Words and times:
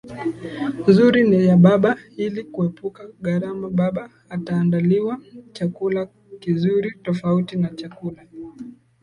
nzuri 0.87 1.19
ni 1.29 1.39
ya 1.49 1.57
baba 1.65 1.91
Ili 2.25 2.43
kuepuka 2.43 3.09
gharama 3.21 3.69
baba 3.69 4.09
ataandaliwa 4.29 5.21
chakula 5.53 6.07
kizuri 6.39 6.91
tofauti 7.03 7.57
na 7.57 7.69
chakula 7.69 8.21